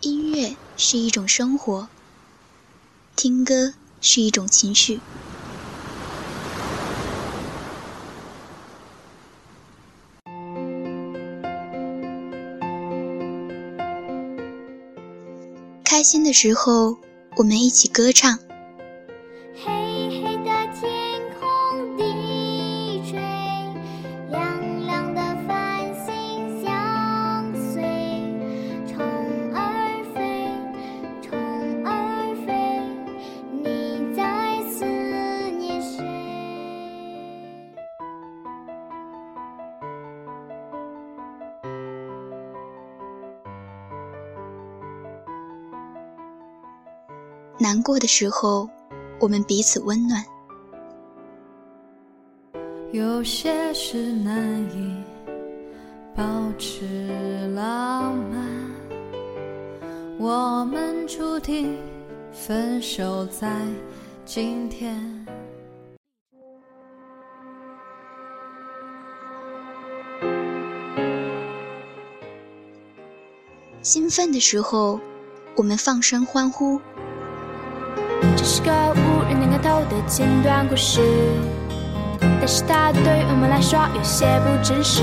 [0.00, 1.88] 音乐是一种生活，
[3.16, 5.00] 听歌是一种情绪。
[15.82, 16.96] 开心的时候，
[17.36, 18.38] 我们一起歌唱。
[47.88, 48.68] 过的时候，
[49.18, 50.22] 我们彼此温暖。
[52.92, 54.94] 有些事难以
[56.14, 56.22] 保
[56.58, 58.46] 持浪漫，
[60.18, 61.78] 我们注定
[62.30, 63.50] 分手在
[64.26, 64.94] 今天。
[73.80, 75.00] 兴奋的时候，
[75.56, 76.78] 我们放声欢呼。
[78.38, 81.00] 这是个无人能看透的简短故事，
[82.20, 85.02] 但是它对我们来说有些不真实。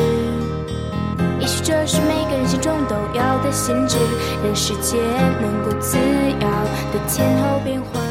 [1.41, 3.97] 也许这是每个人心中都有的限制，
[4.41, 5.01] 让世界
[5.41, 6.47] 能够自由
[6.93, 8.01] 的前后变换。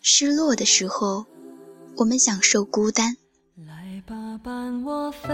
[0.00, 1.26] 失落的时候，
[1.98, 3.16] 我们享受孤单。
[4.44, 5.32] 伴我飞，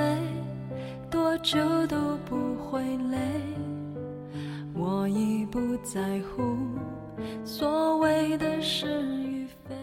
[1.11, 3.19] 多久都不会累。
[4.75, 6.43] 我已不在乎
[7.43, 9.75] 所谓的是与非。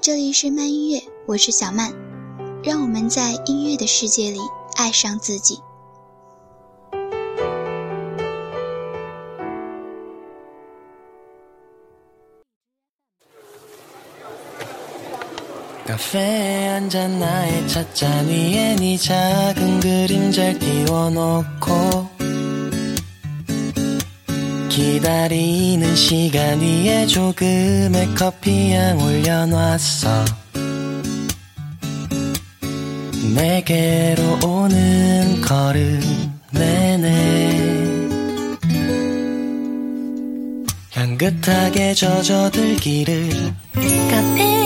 [0.00, 1.92] 这里是慢音乐，我是小曼，
[2.62, 4.38] 让我们在音乐的世界里
[4.76, 5.58] 爱上自己。
[15.92, 21.52] 咖啡한잔나의 찻잔 위에 네 작은 그림자띄워놓고
[24.70, 30.24] 기다리는 시간 위에 조금의 커피향 올려놨어.
[33.34, 36.00] 내게로 오는 걸음
[36.52, 38.08] 내내
[40.92, 43.52] 향긋하게 젖어들기를
[44.10, 44.61] 카페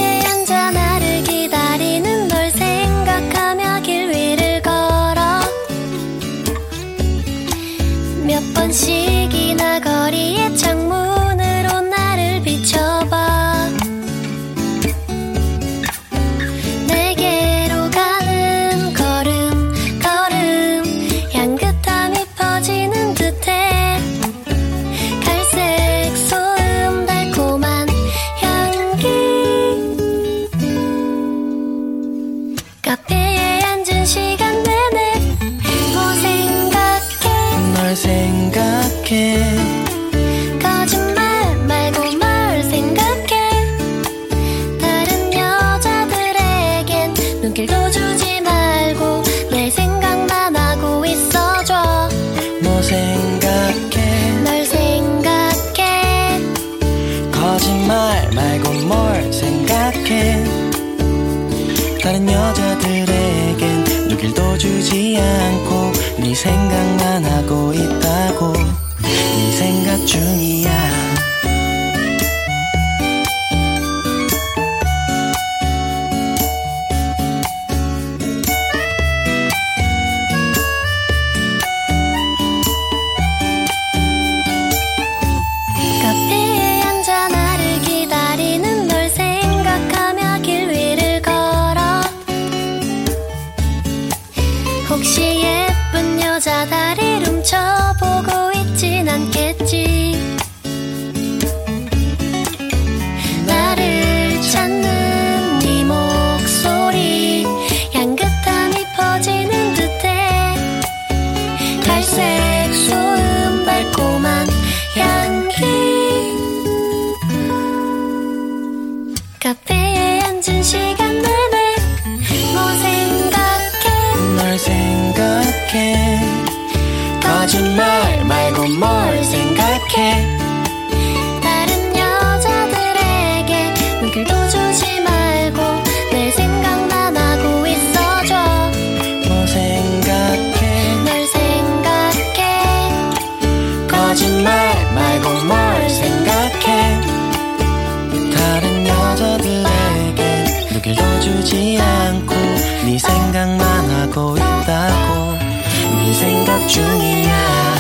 [156.69, 157.75] 중이야.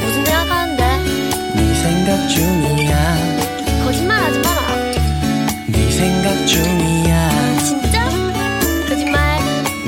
[0.00, 0.82] 무슨 생각하는데
[1.56, 3.16] 네 생각 중이야.
[3.84, 4.76] 거짓말 하지 마라.
[5.68, 7.58] 네 생각 중이야.
[7.64, 8.08] 진짜?
[8.88, 9.40] 거짓말.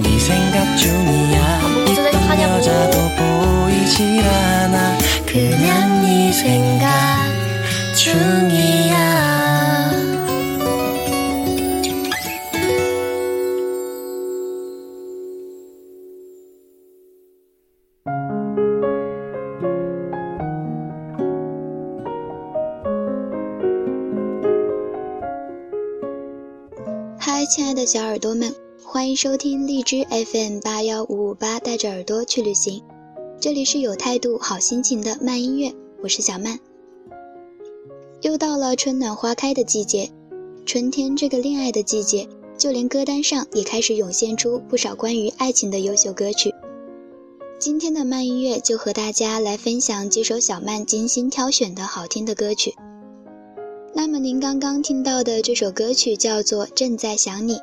[0.03, 1.59] 네 생각 중이야.
[1.63, 2.55] 무슨 이쁜 생각하냐고.
[2.57, 4.99] 여자도 보이질 않아.
[5.27, 6.89] 그냥 네 생각
[7.95, 8.54] 중이야
[29.15, 32.83] 迎收听荔枝 FM 八幺五五八，带着耳朵去旅行。
[33.39, 35.73] 这里是有态度、好心情的慢音乐，
[36.03, 36.59] 我是小曼。
[38.23, 40.11] 又到了春暖花开的季节，
[40.67, 42.27] 春天这个恋爱的季节，
[42.59, 46.53] 就连歌单上也开始涌现出不少关于爱情的优秀歌曲。
[47.61, 52.75] 今天的慢音乐就和大家来分享几首小曼精心挑选的好听的歌曲。
[53.95, 57.55] 那么您刚刚听到的这首歌曲叫做《正在想你》，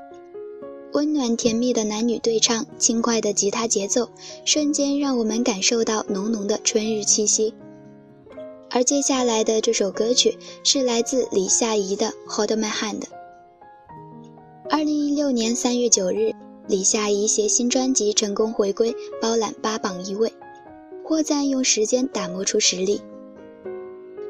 [0.93, 4.09] 温暖甜蜜的男女对唱，轻快的吉他节奏，
[4.43, 7.53] 瞬间让我们感受到浓浓的春日气息。
[8.69, 12.99] 而接下来的这首歌曲是来自李夏怡的《Hold My Hand》。
[14.69, 16.33] 二零一六年三月九日，
[16.67, 20.31] 李夏怡携新专辑成功回归，包揽八榜一位，
[21.03, 23.01] 获赞用时间打磨出实力。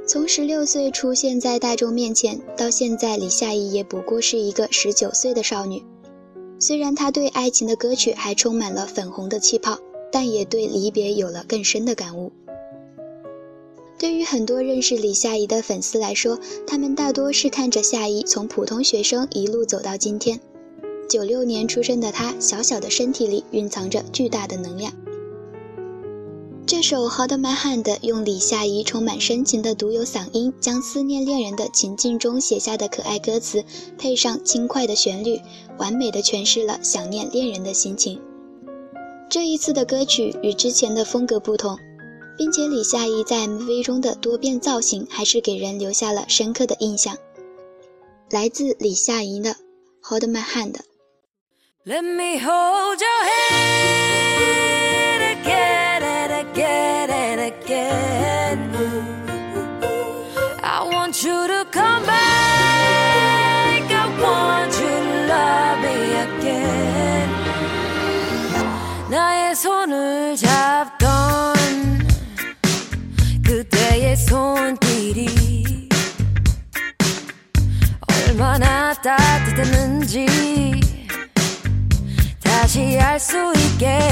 [0.07, 5.83] 从十六岁出现在大众面前，到现在，李夏怡也不过是一个十九岁的少女。
[6.61, 9.79] 虽然他对爱情的歌曲还充满了粉红的气泡，
[10.11, 12.31] 但也对离别有了更深的感悟。
[13.97, 20.39] 对于很多认识李夏怡的粉丝来说，他们大多是看着夏怡从普通学生一路走到今天。
[21.09, 24.93] 九六年出生的她，小小的身体里蕴藏着巨大的能量。
[26.71, 33.65] 这首《Hold My Hand》用李夏怡充满深情的独有嗓音，将思念恋人的情境中写下的可爱歌词，
[33.97, 35.41] 配上轻快的旋律，
[35.77, 38.21] 完美的诠释了想念恋人的心情。
[39.29, 41.77] 这一次的歌曲与之前的风格不同，
[42.37, 47.17] 并且李夏怡在 MV 中的多变造型还是给人留下了深刻的印象。
[48.29, 49.49] 来自李夏怡的
[50.03, 50.71] 《Hold My Hand》。
[51.83, 53.25] Let me hold your
[55.43, 55.80] hand
[69.61, 71.53] 손을 잡던
[73.45, 75.89] 그때의 손길이
[78.27, 80.25] 얼마나 따뜻했는지
[82.41, 84.10] 다시 알 수 있게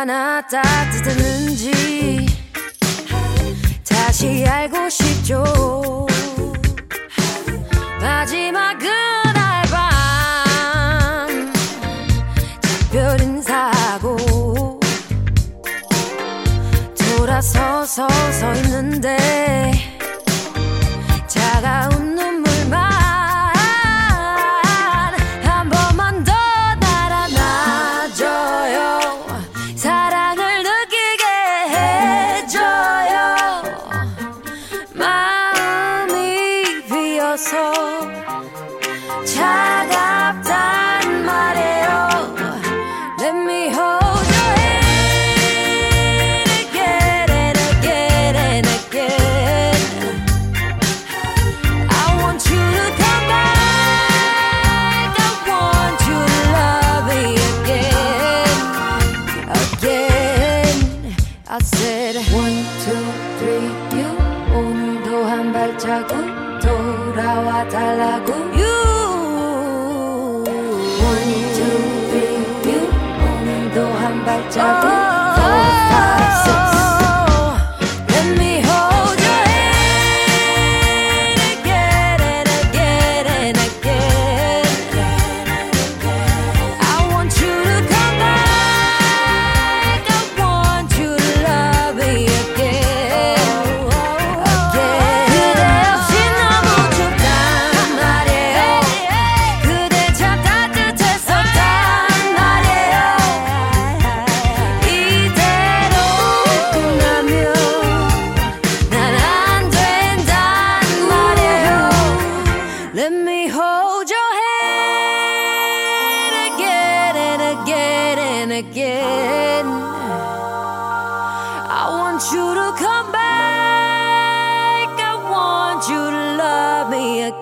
[0.00, 2.26] 얼마나 따뜻했는지
[3.86, 6.06] 다시 알고 싶죠.
[8.00, 11.52] 마지막 그날 밤
[12.62, 14.80] 작별 인사하고
[17.18, 19.72] 돌아서서 서 있는데
[21.26, 21.99] 차가운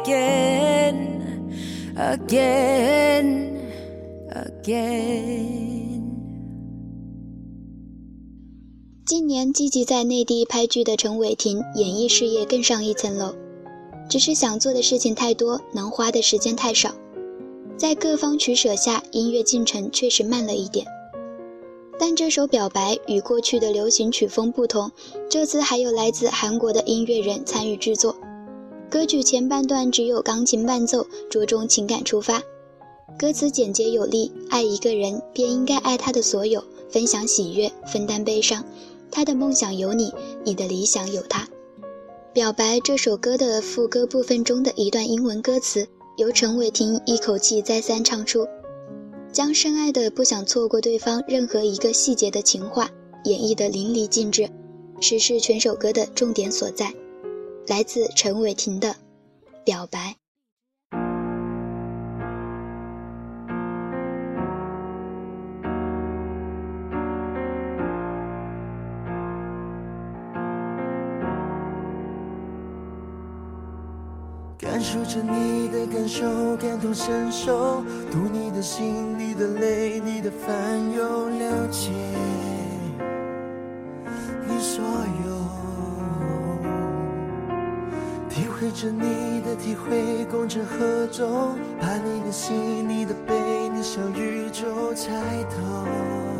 [0.08, 1.52] again,
[1.96, 3.58] again,
[4.30, 5.58] again.
[9.04, 13.34] 今年积极在内地拍剧的陈伟霆，演艺事业更上一层楼。
[14.08, 16.94] 只是想做的事情太多，能花的时间太少，
[17.76, 20.86] 在各方取舍下，音乐进程确实慢了一点。
[21.98, 24.90] 但这首《表白》与过去的流行曲风不同，
[25.28, 28.16] 这次还有来自韩国的音乐人参与制作。
[28.90, 32.42] 歌曲前半段只有钢琴伴奏，着重情感出发，
[33.18, 38.64] 歌词简洁有力：“爱一个人，便应该爱他的所有，分享喜悦，分担悲伤。
[39.10, 40.10] 他的梦想有你，
[40.42, 41.46] 你的理想有他。”
[42.32, 48.46] 表白这首歌的副歌部分中的一段英文歌词，由陈伟霆一口气再三唱出，
[49.30, 52.90] 将深爱的不想错过对方任何一个细节的情话
[53.24, 54.48] 演绎得淋漓尽致，
[54.98, 56.94] 实是全首歌的重点所在。
[57.68, 58.88] 来自陈伟霆的
[59.62, 59.98] 《表白》。
[74.56, 81.90] 感受着你的感受，感同身受，读你的心，你的泪，你的烦忧，了解
[88.80, 93.34] 着你的体会，共振合奏，把你的心，你的悲，
[93.74, 95.10] 你向宇宙猜
[95.50, 96.37] 透。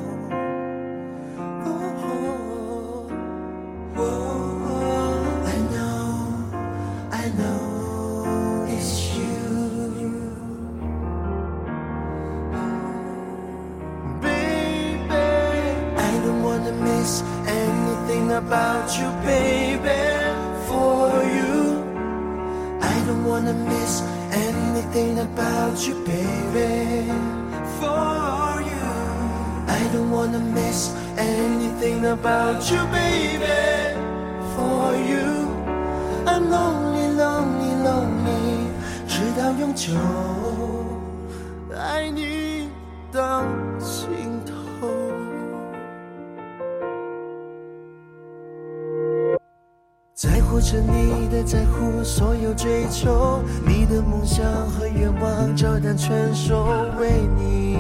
[50.49, 56.65] 在乎着你的在乎，所有追求，你的梦想和愿望，照单全收，
[56.99, 57.77] 为你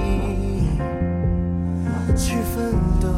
[2.14, 3.08] 去奋斗。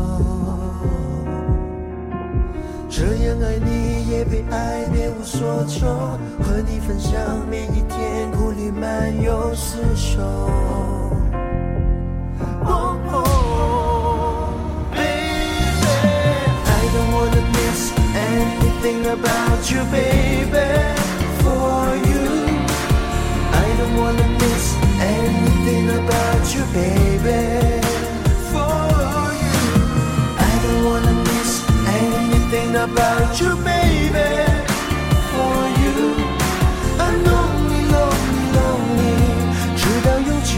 [2.88, 5.84] 这样爱你也被爱，别无所求，
[6.44, 10.20] 和你分享每一天，苦里漫游厮守。
[18.30, 20.67] anything about you, baby,
[21.41, 22.25] for you.
[23.51, 24.65] I don't wanna miss
[24.99, 27.41] anything about you, baby,
[28.51, 29.57] for you.
[30.37, 31.51] I don't wanna miss
[32.01, 34.29] anything about you, baby,
[35.33, 35.97] for you.
[36.99, 39.17] I'm lonely, lonely, lonely，
[39.75, 40.55] 直到永久，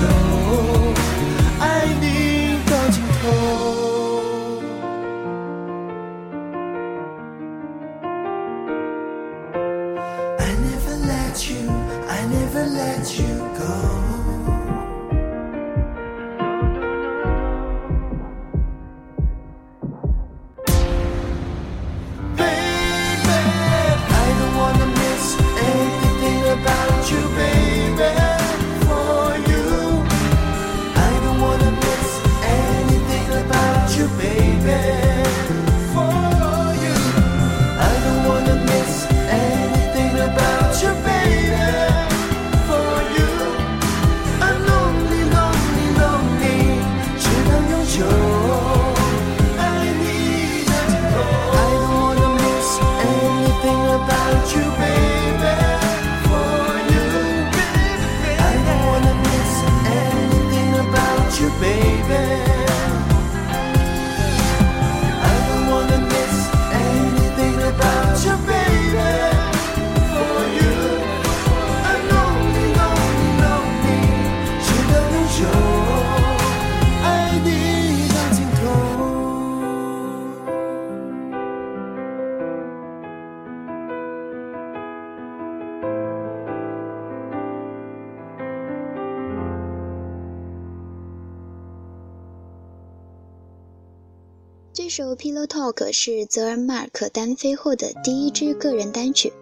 [95.42, 99.32] Pillow Talk》是泽尔·马尔克单飞后的第一支个人单曲，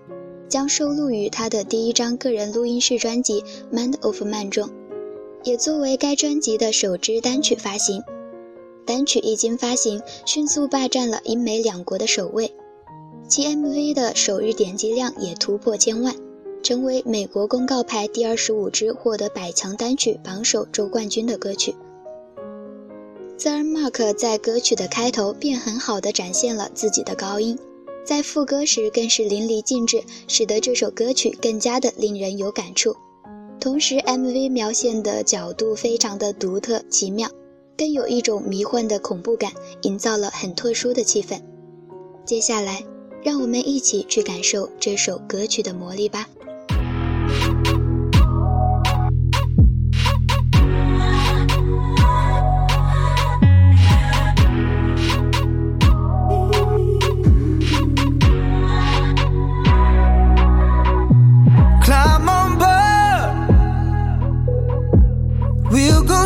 [0.48, 4.70] 将收录于他的第一张个人录音室专辑《Man of Man》中，
[5.44, 8.02] 也作为该专辑的首支单曲发行。
[8.86, 12.50] 单曲一经发行，迅速霸占了英美两国的首位，
[13.28, 16.16] 其 MV 的首日点击量也突破千万，
[16.62, 21.74] 成为美国公告牌第二十五支获得百强单曲榜首周冠军的歌曲。
[23.42, 27.58] 虽然 Mark 在歌曲的开头便很好的展现了自己的高音，
[28.04, 32.94] 在副歌时更是淋漓尽致，使得这首歌曲更加的令人有感触。
[33.58, 37.30] 同时，MV 描现的角度非常的独特奇妙。
[37.78, 39.50] 更有一种迷幻的恐怖感，
[39.84, 41.40] 营造了很特殊的气氛。
[42.26, 42.84] 接下来，
[43.24, 46.28] 让我们一起去感受这首歌曲的魔力吧。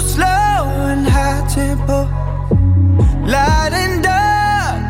[0.04, 0.24] slow
[0.90, 1.98] and high tempo,
[3.26, 4.82] light and dark.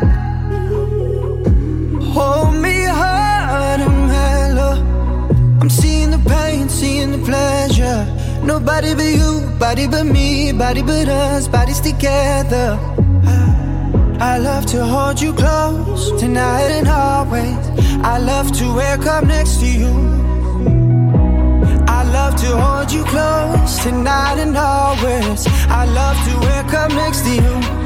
[2.15, 4.75] Hold me hard and mellow.
[5.61, 8.05] I'm seeing the pain, seeing the pleasure.
[8.43, 12.79] Nobody but you, body but me, body but us, bodies together.
[14.19, 17.57] I love to hold you close tonight and always.
[18.03, 20.24] I love to wake up next to you
[22.35, 25.47] to hold you close tonight and always.
[25.69, 27.84] I love to wake up next to you.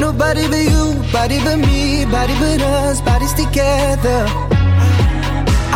[0.00, 4.26] Nobody but you, body but me, body but us, bodies together.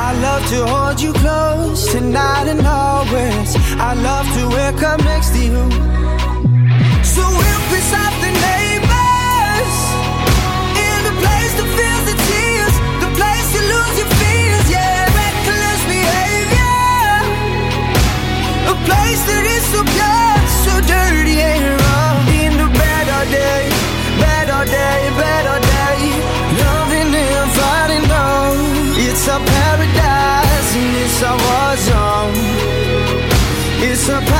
[0.07, 3.57] I love to hold you close tonight and always.
[3.79, 6.10] I love to wake up next to you.
[34.11, 34.40] surprise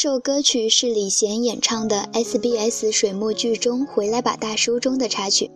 [0.00, 5.50] 这首歌曲是李贤演唱的 SBS 水墨剧中《回来吧，大叔》中的插曲。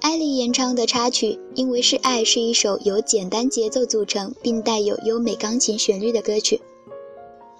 [0.00, 6.60] 艾莉演唱的插曲《因为是爱》是一首由简单节奏组成并带有优美钢琴旋律的歌曲，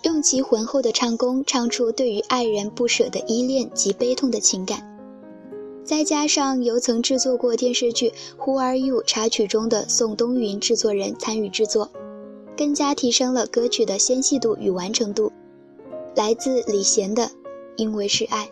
[0.03, 4.83] 用其浑厚的唱功唱出对于爱人不舍的依恋及悲痛的情感。
[5.85, 8.11] 再加上由曾制作过电视剧
[8.45, 11.89] 《Who Are You》插曲中的宋冬云制作人参与制作，
[12.57, 15.31] 更加提升了歌曲的纤细度与完成度。
[16.17, 17.23] 来自李贤的
[17.77, 18.47] 《因为是爱》。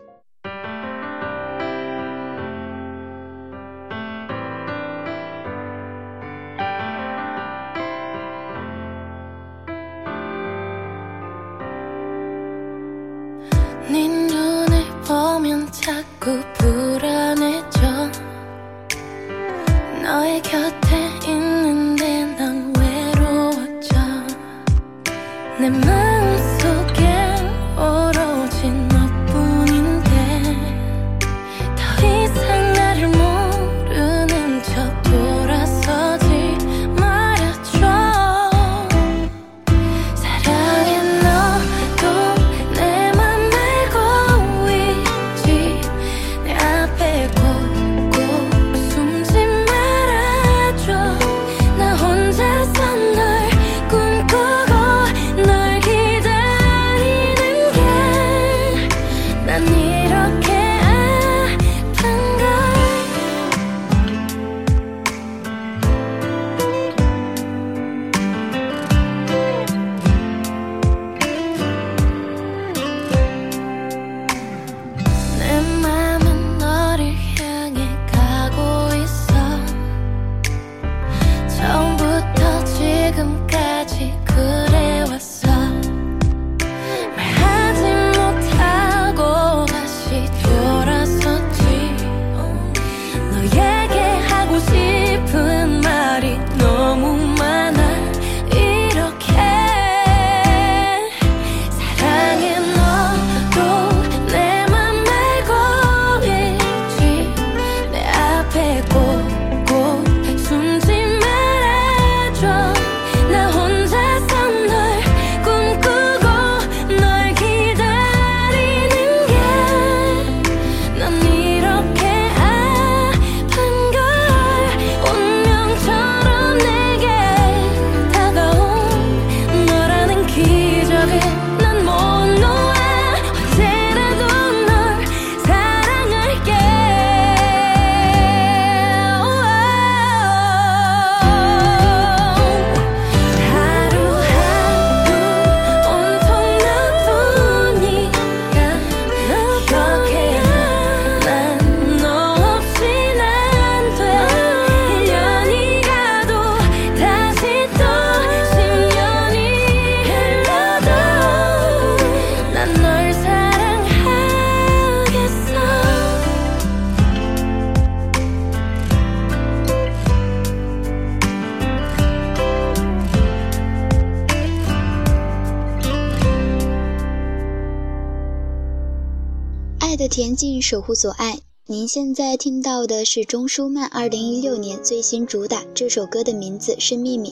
[180.62, 181.40] 守护所爱。
[181.66, 187.31] 您现在听到的是钟舒漫2016年最新主打，这首歌的名字是《秘密》，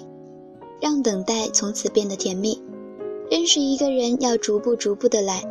[0.80, 2.60] 让等待从此变得甜蜜。
[3.30, 5.44] 认识一个人要逐步逐步的来，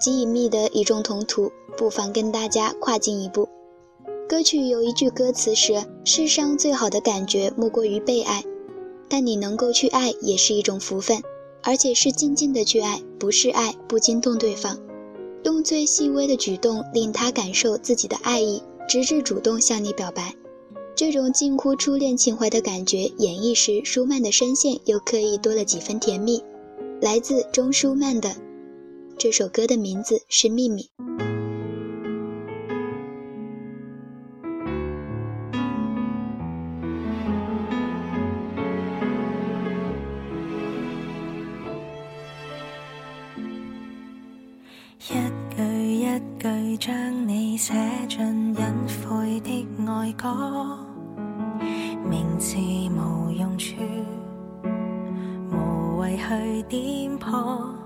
[0.00, 3.48] 极隐秘的一众同途，不妨跟大家跨进一步。
[4.28, 8.42] 歌曲有一句歌词是：“世上最好的感觉莫过于被爱，
[9.08, 11.22] 但你能够去爱也是一种福分，
[11.62, 14.78] 而且是静静的去爱，不是爱不惊动对方。”
[15.44, 20.34] 用最细微的举动令他感受自己的爱意，直至主动向你表白。
[20.94, 26.42] 这种近乎初恋情怀的感觉，演绎时舒曼的声线又刻意多了几分甜蜜。
[27.00, 28.36] 来自钟舒曼的
[29.16, 30.90] 这首歌的名字是《秘密》。
[45.00, 45.14] 一
[45.56, 45.62] 句
[45.94, 47.72] 一句将你写
[48.06, 50.78] 进隐晦的爱歌，
[52.04, 53.76] 名字无用处，
[55.50, 57.79] 无谓去点破。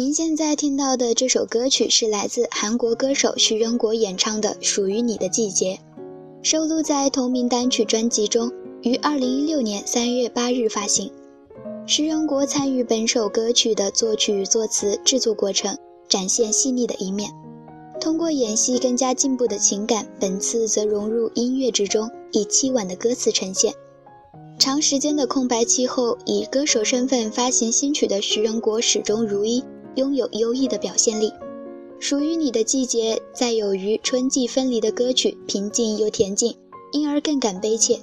[0.00, 5.74] 您现在听到的这首歌曲是来自韩国歌手徐仁国演唱的《属于你的季节》，
[6.42, 11.12] 收录在同名单曲专辑中，于二零一六年三月八日发行。
[11.86, 15.76] 徐仁国参与本首歌曲的作曲、作词、制作过程，
[16.08, 17.30] 展现细腻的一面。
[18.00, 23.74] 通过演戏更加进步的情感，本次则融入音乐之中，以凄婉的歌词呈现。
[24.58, 29.62] 长时间的空白期后，以歌手身份发行新曲的徐仁国始终如一，
[29.96, 31.32] 拥有优异的表现力。
[31.98, 36.56] 属于你的季节，在有于春季分离的歌曲，平静又恬静，
[36.92, 37.98] 因而更感悲切。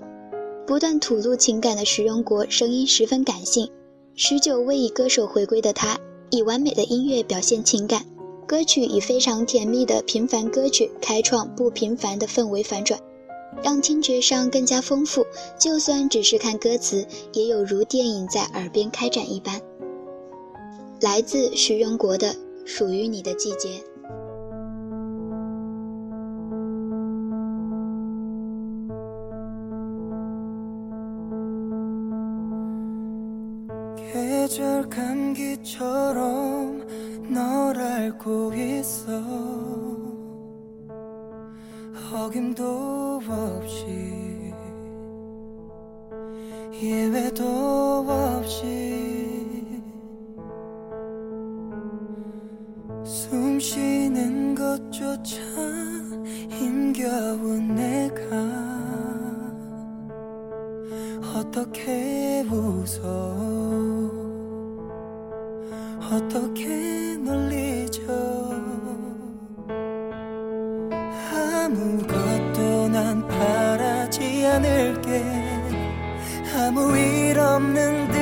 [0.67, 3.69] 不断吐露情感的徐仁国，声音十分感性。
[4.15, 5.97] 许久未以歌手回归的他，
[6.29, 8.05] 以完美的音乐表现情感。
[8.45, 12.99] 歌曲以非常甜蜜的平凡歌曲，开创不平凡的氛围反转，
[13.63, 15.25] 让听觉上更加丰富。
[15.59, 19.59] 就算只是看歌词，也有如电影在耳边开展一般。
[21.00, 22.28] 来自徐仁国的《
[22.64, 23.68] 属于你的季节》。
[34.12, 36.86] 계절 감기처럼
[37.32, 39.12] 널 알고 있어
[42.12, 44.52] 어김도 없이
[46.82, 49.05] 예외도 없이
[53.07, 55.39] 숨 쉬는 것조차
[56.49, 58.15] 힘겨운 내가
[61.33, 63.07] 어떻게 웃어?
[66.11, 68.51] 어떻게 널 잊어
[71.33, 75.23] 아무것도 난 바라지 않을게.
[76.57, 78.17] 아무 일 없는 듯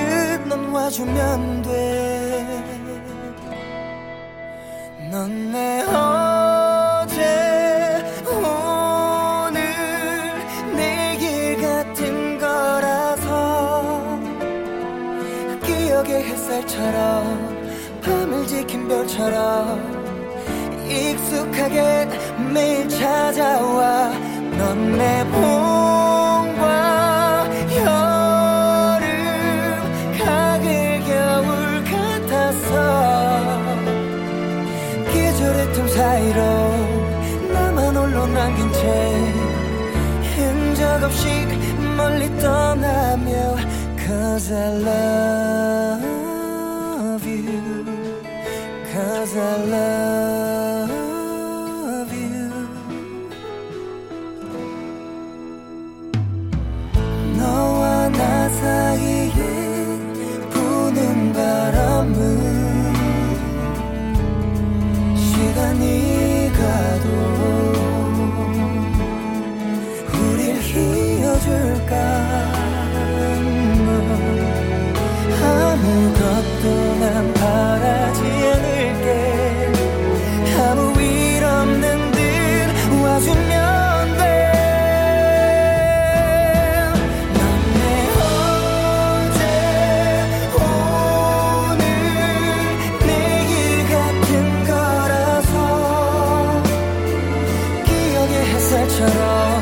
[0.47, 2.24] 넌 와주면 돼
[5.15, 7.23] 넌내 어제
[8.27, 9.61] 오늘
[10.75, 14.19] 내일 같은 거라서
[15.63, 19.79] 기억의 햇살처럼 밤을 지킨 별처럼
[20.85, 22.09] 익숙하게
[22.53, 24.11] 매일 찾아와.
[24.57, 25.74] 넌내 봄
[36.15, 36.39] 사이로
[37.51, 38.79] 나만 홀로 남긴 채
[40.37, 41.27] 흔적 없이
[41.97, 43.57] 멀리 떠나며
[43.99, 44.81] Cause I
[45.91, 46.15] love
[47.27, 47.85] you
[48.93, 50.54] Cause I love
[98.95, 99.61] 별처럼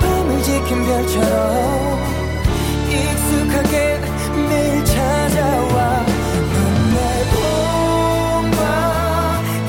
[0.00, 1.98] 밤을 지킨 별처럼
[2.90, 4.00] 익숙하게
[4.48, 6.04] 매일 찾아와
[6.52, 6.96] 넌내
[8.42, 8.60] 봄과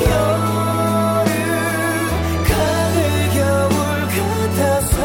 [0.02, 1.26] 여름
[2.48, 2.96] 가을
[3.36, 3.76] 겨울
[4.16, 4.96] 같아서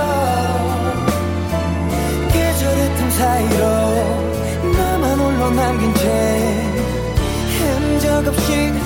[2.33, 3.63] 계절의 틈 사이로
[4.73, 6.03] 나만 홀로 남긴 채
[7.59, 8.82] 흔적 없이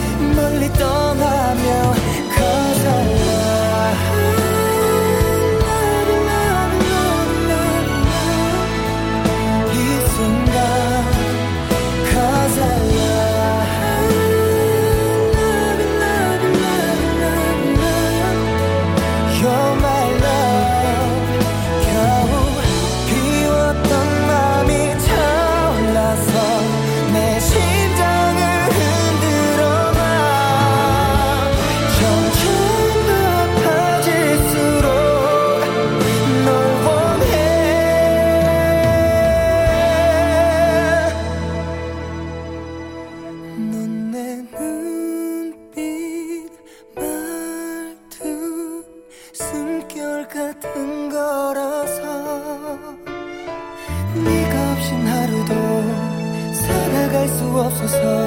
[57.86, 58.25] 싶어서.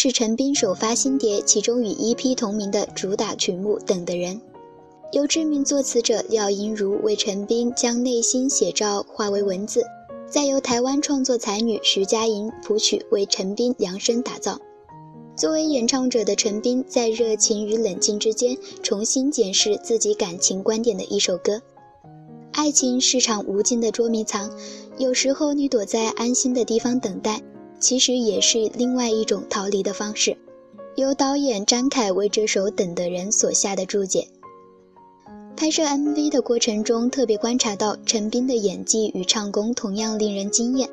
[0.00, 4.36] 是陈斌首发新碟其中与 EP 同名的主打曲目《等的人》，
[5.10, 9.82] 由知名作词者廖英如为陈斌将内心写照化为文字，
[10.30, 14.60] 再由台湾创作才女徐佳莹谱曲为陈斌量身打造。
[15.34, 21.60] 作为演唱者的陈斌，在热情与冷静之间重新检视自己感情观点的一首歌。
[22.52, 24.48] 爱情是场无尽的捉迷藏，
[24.96, 27.42] 有时候你躲在安心的地方等待。
[27.78, 30.36] 其实也是另外一种逃离的方式。
[30.96, 34.26] 由导演张凯为这首《等的人》所下的注解。
[35.56, 40.88] 拍摄 MV 的过程中，特别观察到陈斌的演技与唱功同样令人惊艳。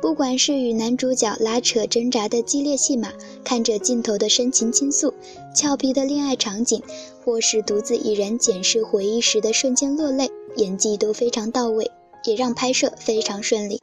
[0.00, 3.12] 不管是与男主角拉扯挣扎的激烈戏码，
[3.42, 5.12] 看着镜头的深情倾诉、
[5.52, 6.80] 俏皮的恋爱场景，
[7.24, 11.90] 或是独自一人检视回忆时的瞬间落泪，演技都非常到位，
[12.24, 13.80] 也让拍摄非常顺利。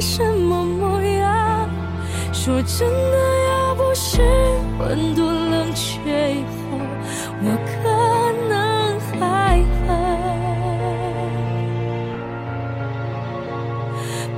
[0.00, 1.68] 什么模样？
[2.32, 3.18] 说真的，
[3.48, 4.20] 要不是
[4.78, 6.78] 温度冷却以后，
[7.42, 7.72] 我可
[8.48, 9.88] 能还很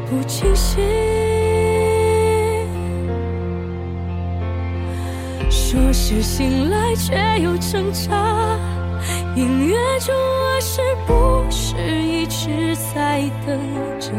[0.06, 0.82] 不清醒。
[5.50, 8.58] 说是醒来，却又挣扎。
[9.36, 13.56] 音乐中，我是不是一直在等
[14.00, 14.10] 着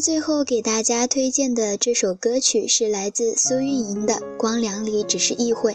[0.00, 5.72] 最后给大家推荐的这首歌曲是来自苏运莹的《光良里只是意会》。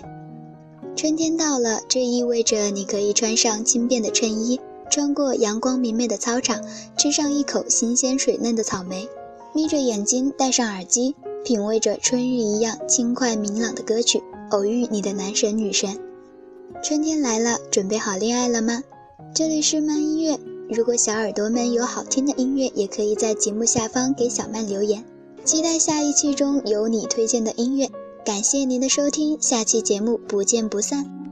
[0.95, 4.59] 春天到了，这意味着你可以穿上轻便的衬衣，
[4.89, 6.61] 穿过阳光明媚的操场，
[6.97, 9.07] 吃上一口新鲜水嫩的草莓，
[9.53, 14.21] 眯着眼睛戴上耳机，品味着春日一样轻快明朗的歌曲，
[14.51, 15.99] 偶遇你的男神女神。
[16.83, 18.83] 春天来了，准备好恋爱了吗？
[19.33, 20.39] 这里是慢音乐。
[20.69, 25.03] 如果小耳朵们有好听的音乐，也可以在节目下方给小曼留言。
[25.43, 27.89] 期待下一期中有你推荐的音乐。
[28.25, 31.22] 感谢您的收听，下期节目不见不散。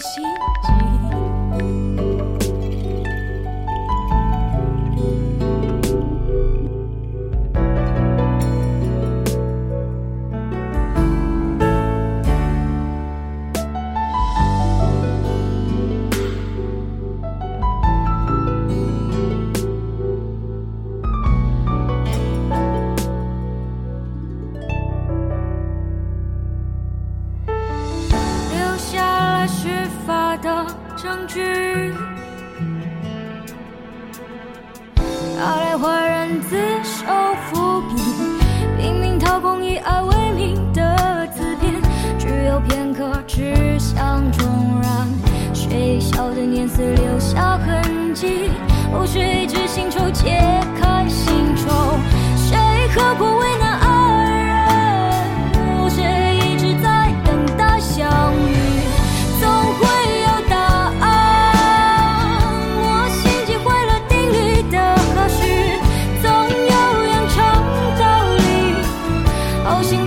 [0.00, 0.22] 心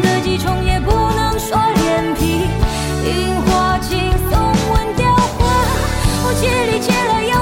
[0.02, 2.47] 自己穷也不能说脸皮
[3.06, 4.39] 樱花轻风
[4.72, 5.39] 吻雕花
[6.24, 7.41] 我借力借来遥